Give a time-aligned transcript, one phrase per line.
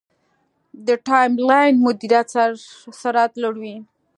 [0.85, 2.27] د ټایملاین مدیریت
[3.01, 3.75] سرعت لوړوي.